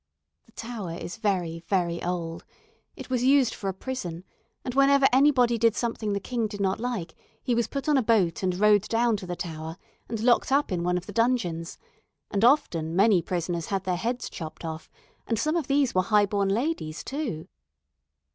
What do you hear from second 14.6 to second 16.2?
off, and some of these were